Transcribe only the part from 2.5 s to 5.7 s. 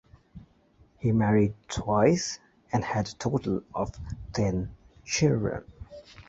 and had a total of ten children.